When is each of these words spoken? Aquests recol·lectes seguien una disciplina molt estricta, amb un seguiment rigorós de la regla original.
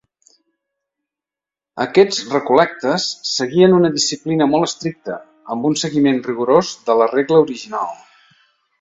Aquests 1.85 2.21
recol·lectes 2.31 3.07
seguien 3.33 3.77
una 3.81 3.93
disciplina 3.99 4.49
molt 4.55 4.69
estricta, 4.71 5.21
amb 5.57 5.71
un 5.73 5.81
seguiment 5.85 6.21
rigorós 6.33 6.75
de 6.91 7.01
la 7.03 7.13
regla 7.17 7.47
original. 7.49 7.97